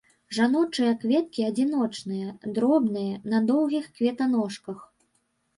[0.35, 4.85] Жаночыя кветкі адзіночныя, дробныя, на доўгіх кветаножках.